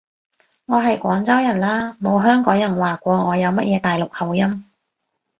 [0.65, 4.65] 我係廣州人啦，冇香港人話過我有乜嘢大陸口音